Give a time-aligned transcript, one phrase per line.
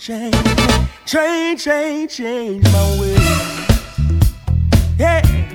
[0.00, 0.34] change,
[1.04, 3.16] change, change, change my way.
[4.98, 5.49] Yeah.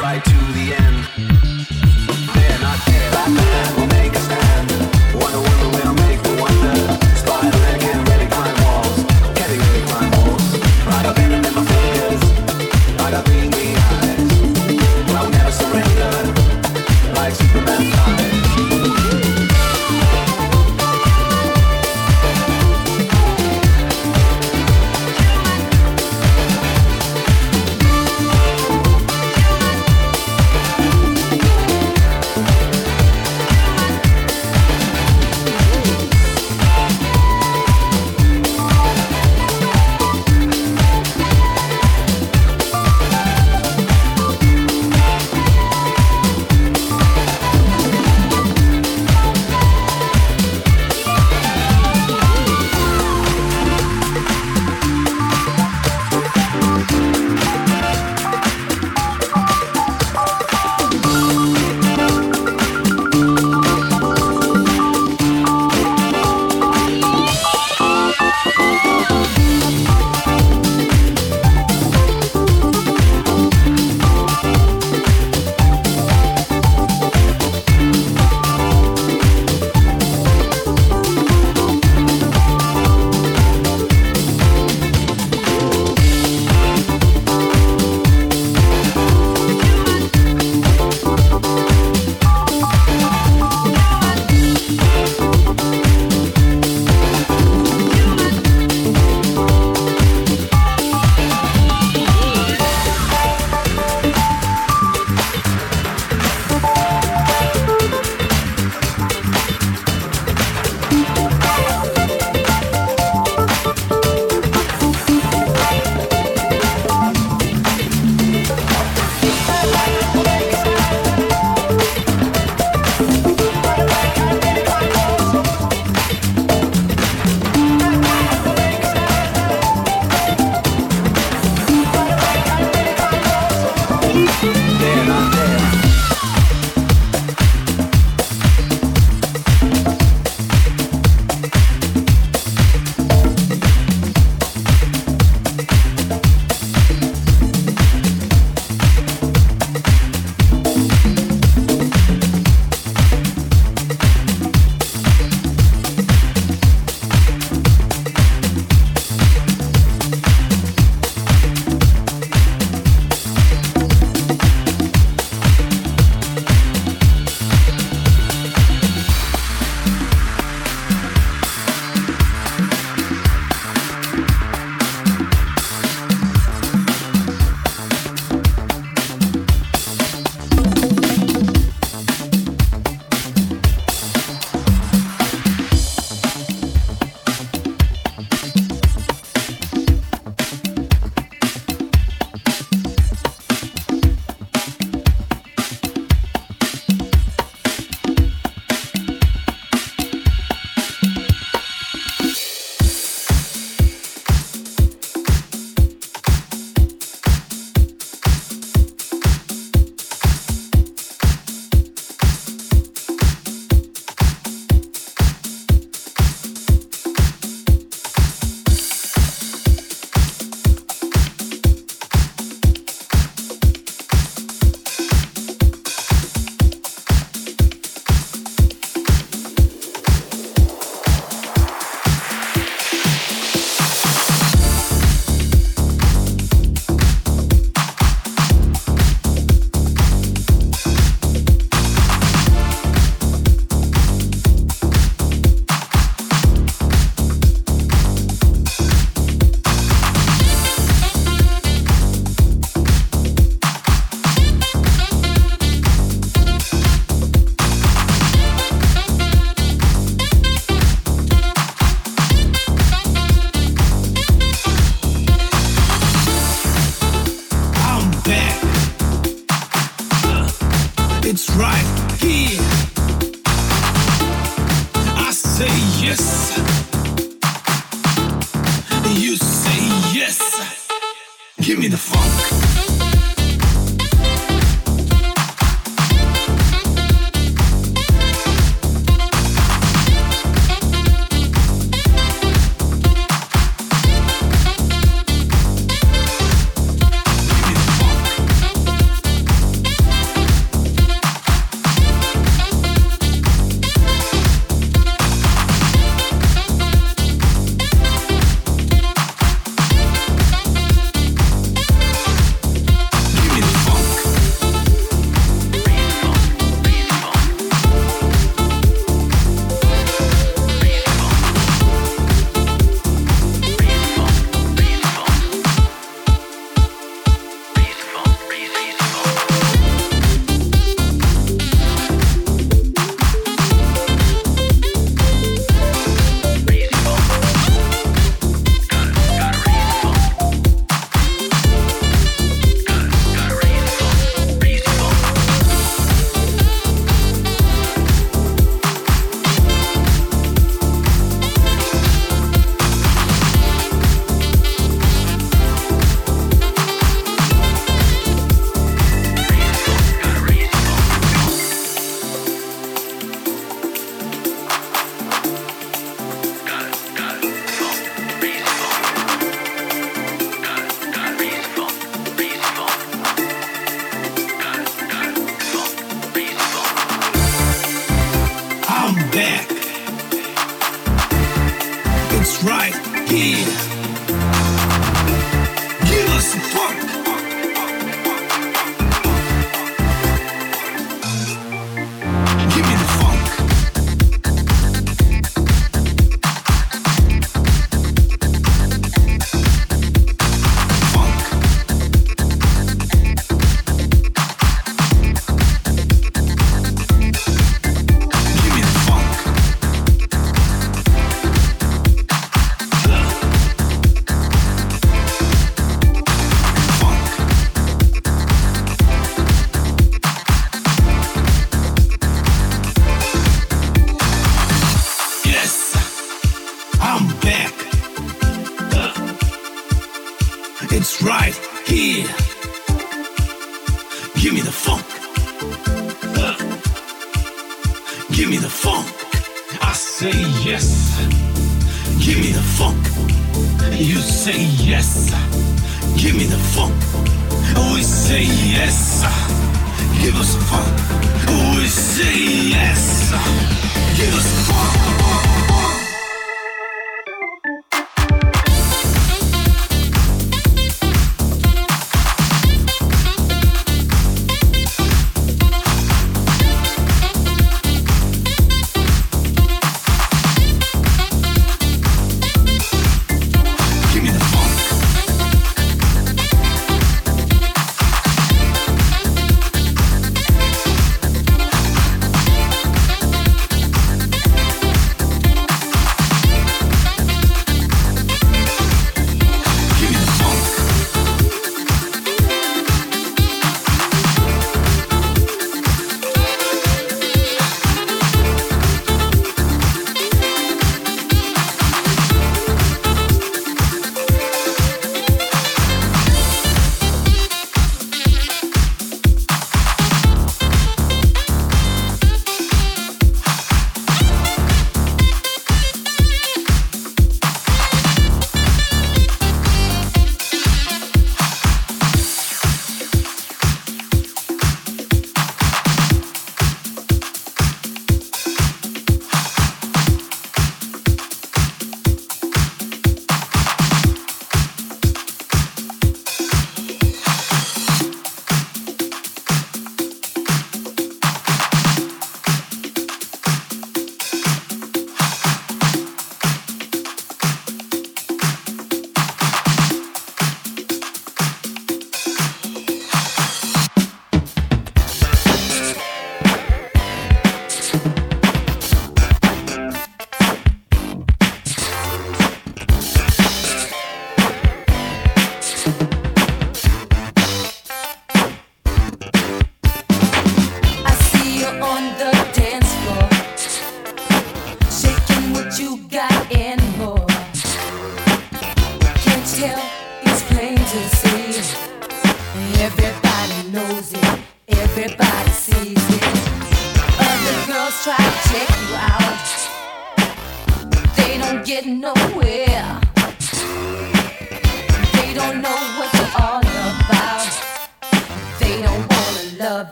[0.00, 1.39] right to the end.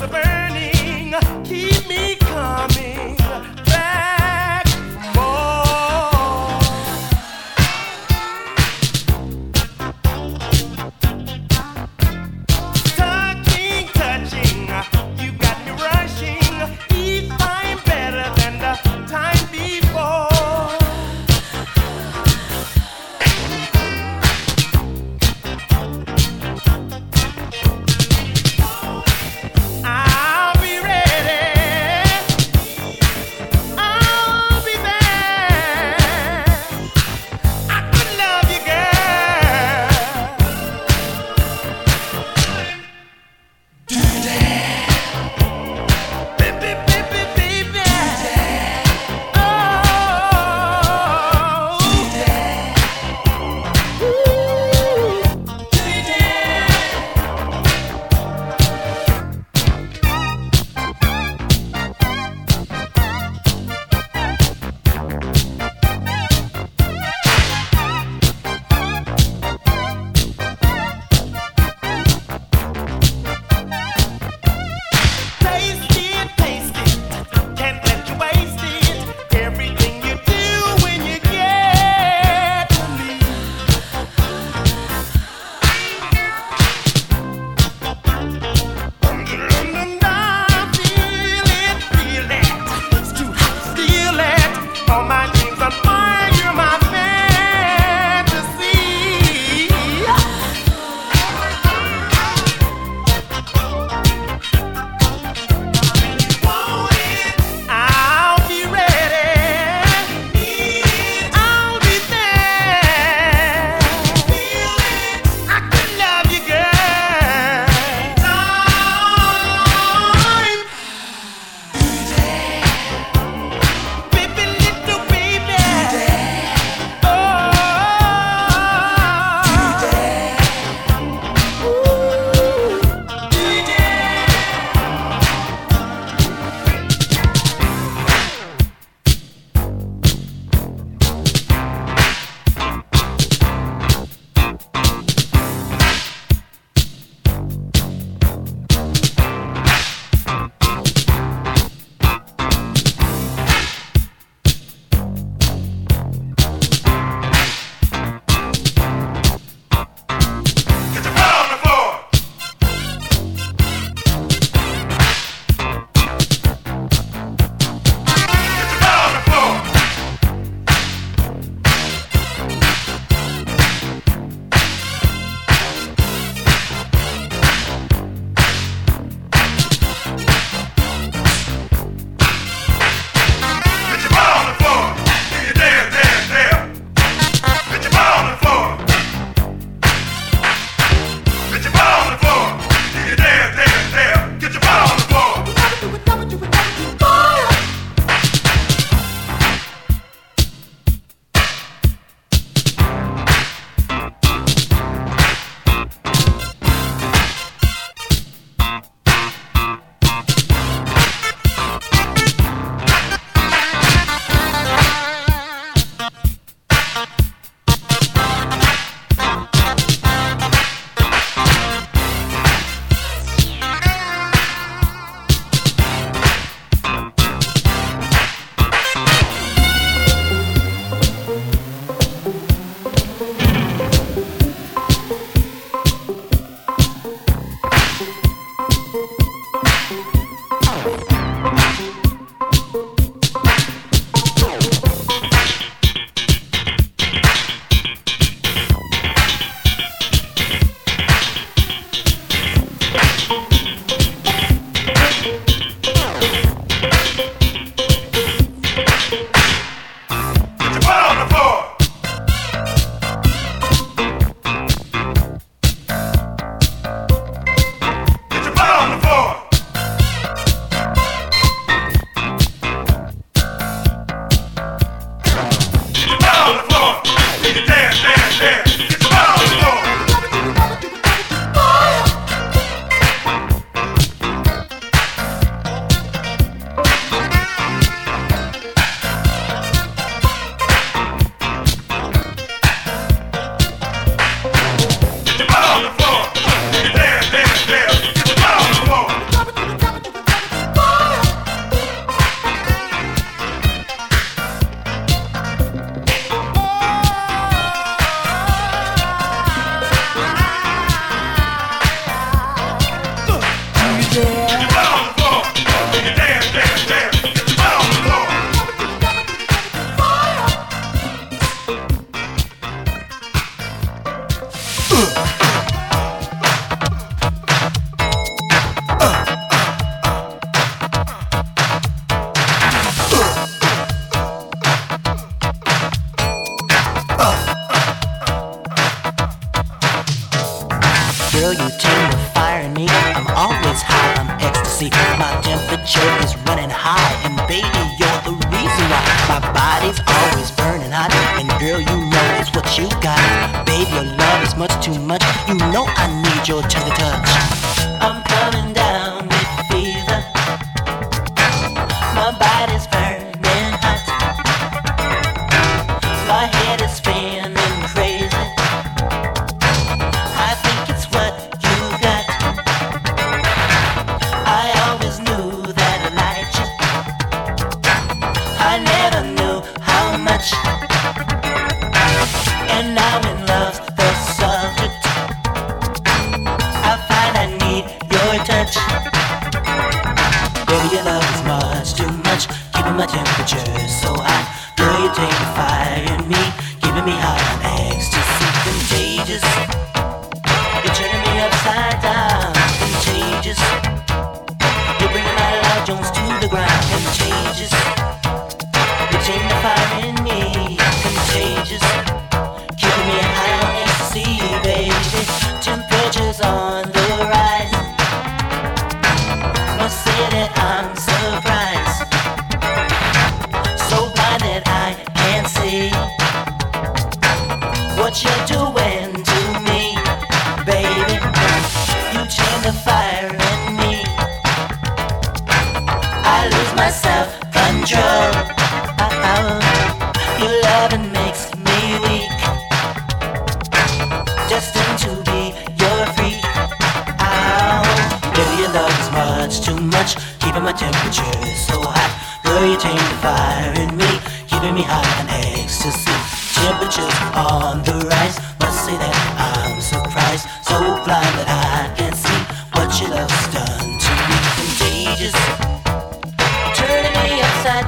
[0.00, 0.27] It's the man.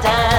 [0.02, 0.29] た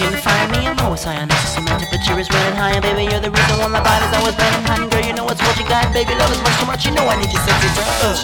[0.00, 1.34] machine fire me, I'm always high on it.
[1.48, 3.04] cement temperature is running higher, baby.
[3.04, 4.90] You're the reason why my body's always burning hot.
[4.90, 6.14] girl, you know what's what you got, baby.
[6.14, 8.20] Love is much too much, you know I need your sexy touch.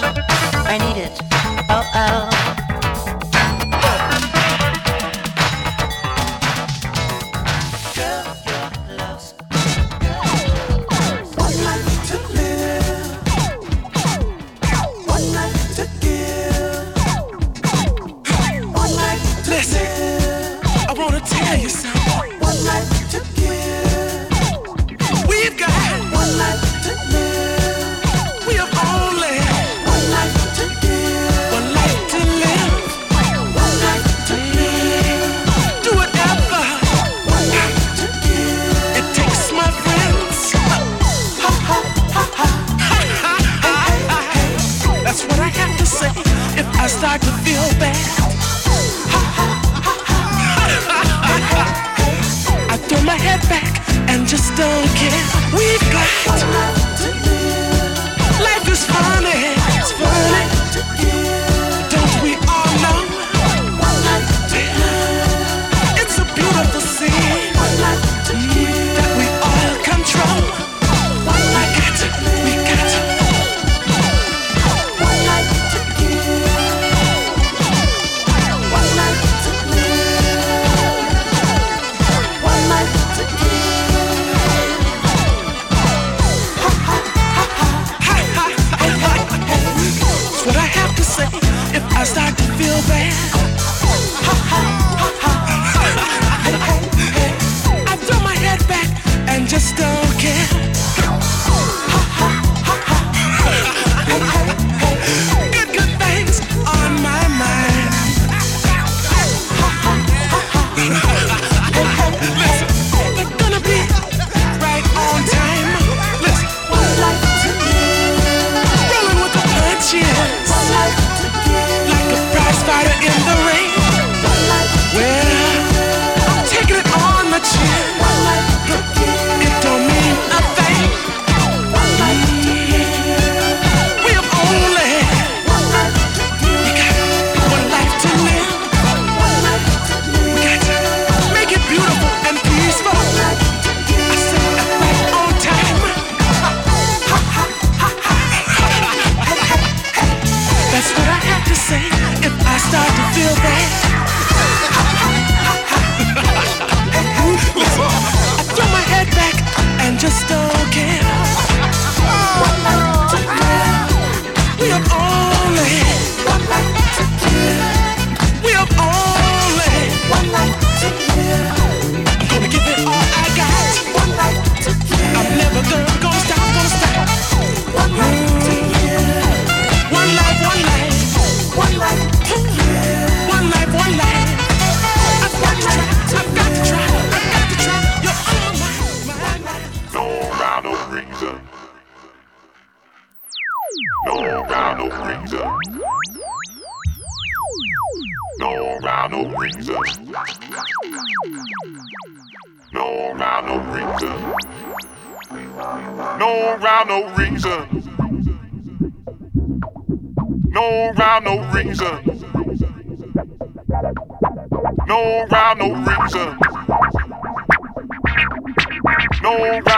[0.67, 1.21] I need it.
[1.71, 2.32] Oh, oh.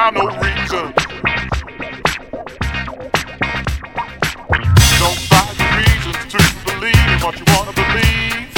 [0.05, 0.93] got no reason.
[5.01, 6.39] Don't find the reasons to
[6.69, 8.53] believe in what you wanna believe.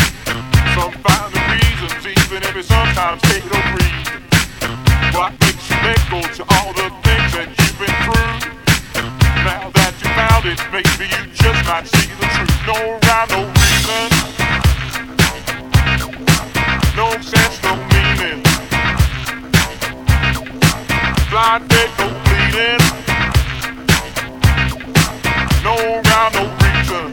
[0.74, 4.18] Some find the reasons, even if it sometimes takes no reason.
[5.14, 8.34] What makes you thankful to all the things that you've been through?
[9.46, 12.58] Now that you found it, maybe you just might see the truth.
[12.66, 14.08] No rhyme, no reason.
[16.96, 17.95] No sense, no.
[21.36, 22.80] no bleeding.
[25.62, 27.12] No rhyme, no reason.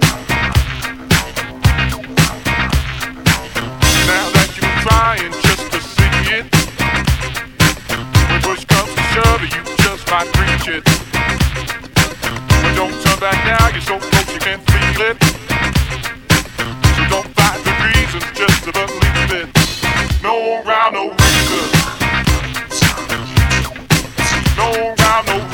[4.07, 6.45] Now that you're trying just to see it,
[8.29, 10.83] when push comes to shove, you just might reach it.
[12.63, 15.17] But don't turn back now, you're so close you can feel it.
[16.95, 17.73] So don't the
[18.39, 20.23] just believe it.
[20.23, 21.32] No rhyme, no.
[24.55, 25.52] don't got no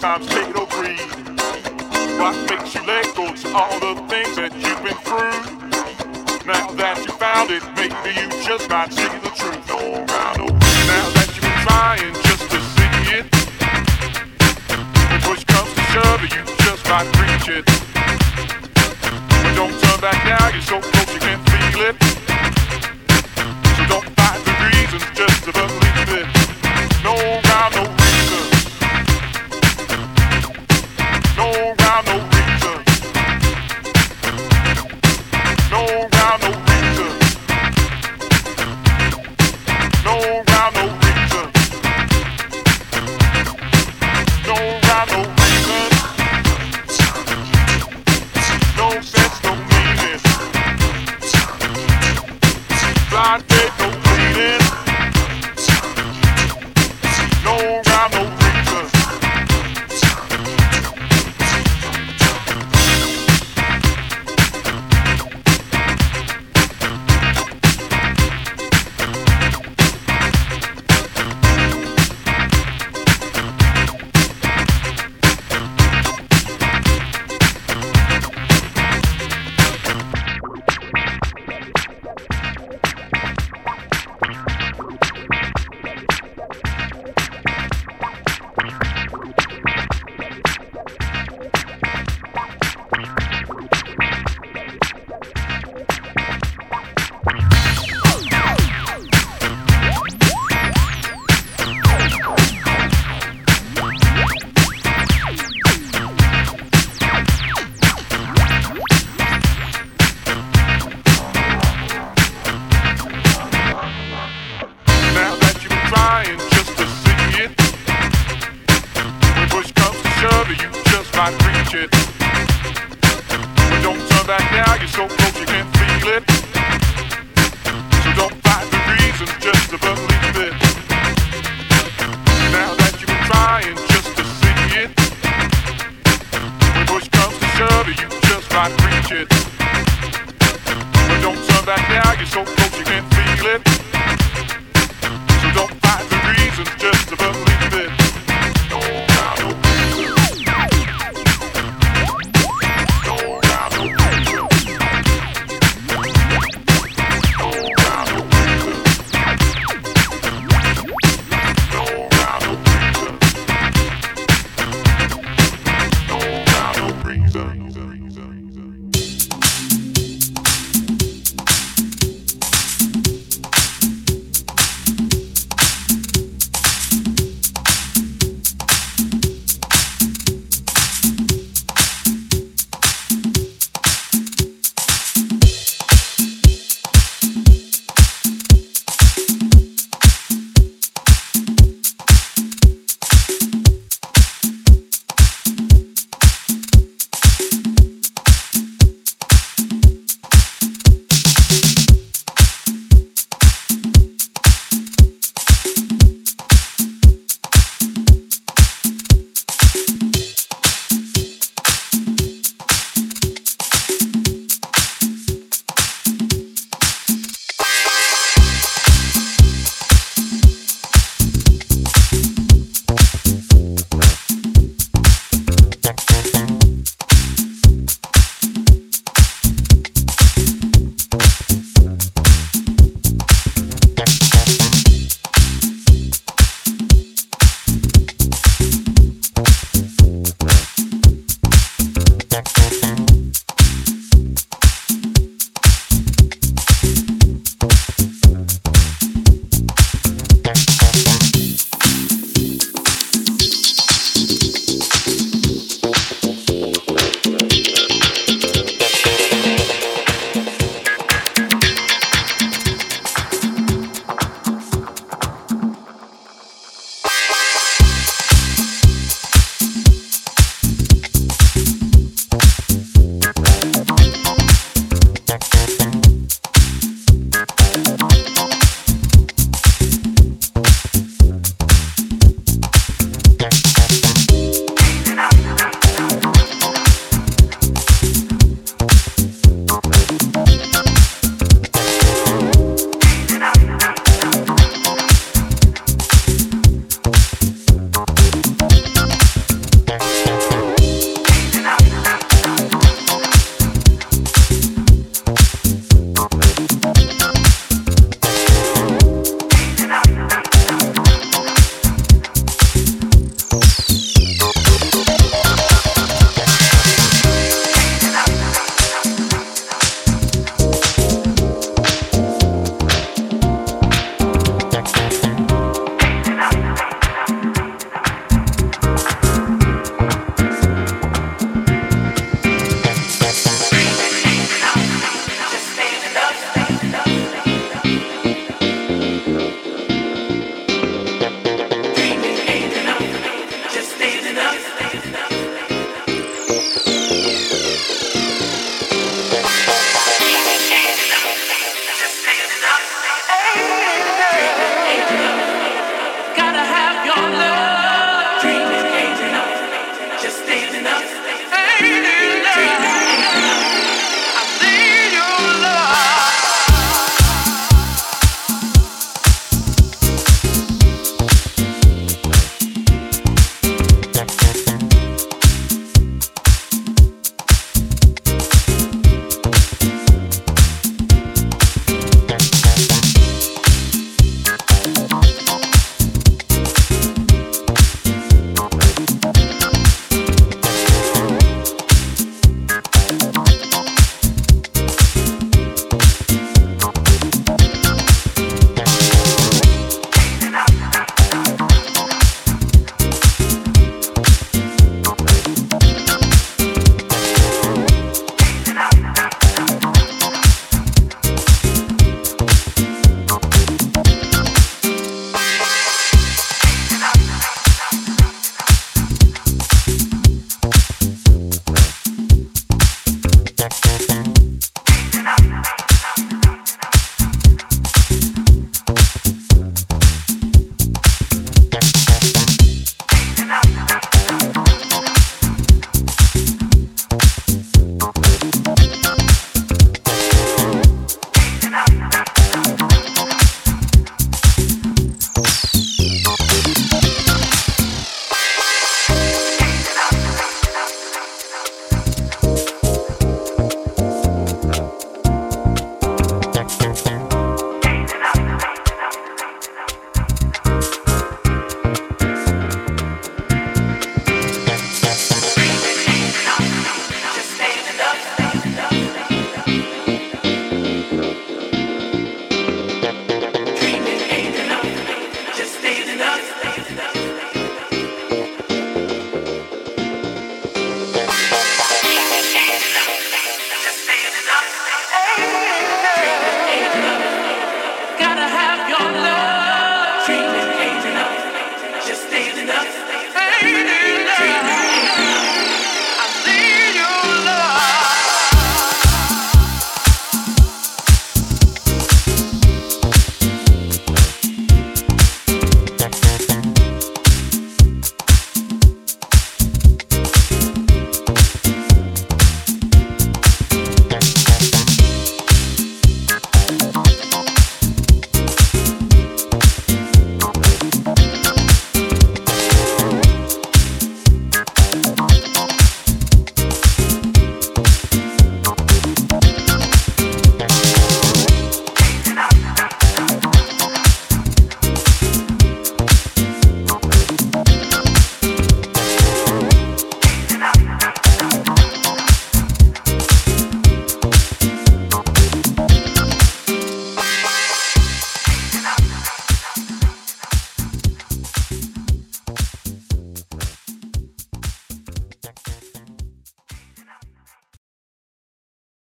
[0.00, 1.00] sometimes fatal greed.
[2.20, 6.46] What makes you let go to all the things that you've been through?
[6.46, 9.68] Now that you found it, maybe you just might see the truth.
[9.68, 10.46] No, no.
[10.46, 13.26] Now that you've been trying just to see it,
[15.10, 17.85] when push comes to shove, you just might reach it.